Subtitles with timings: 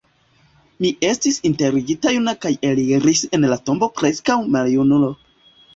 [0.85, 5.17] Mi estis enterigita juna kaj eliris el la tombo preskaŭ maljunulo.